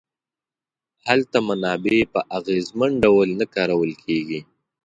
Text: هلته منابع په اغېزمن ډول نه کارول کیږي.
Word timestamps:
هلته 1.07 1.37
منابع 1.49 1.99
په 2.13 2.19
اغېزمن 2.37 2.91
ډول 3.03 3.27
نه 3.39 3.45
کارول 3.55 3.91
کیږي. 4.03 4.39